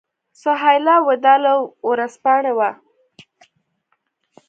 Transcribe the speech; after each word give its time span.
سهیلا 0.41 0.95
وداع 1.07 1.37
له 1.45 1.53
ورځپاڼې 1.89 2.53
وه. 2.57 2.69